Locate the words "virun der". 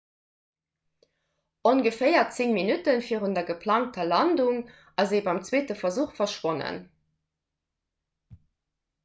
3.09-3.45